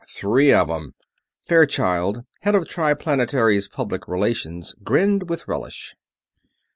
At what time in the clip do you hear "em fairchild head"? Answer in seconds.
0.67-2.55